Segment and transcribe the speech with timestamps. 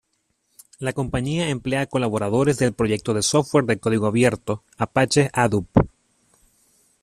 [0.79, 5.67] La compañía emplea colaboradores del proyecto de software de código abierto Apache Hadoop.